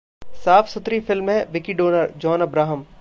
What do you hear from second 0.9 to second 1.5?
film है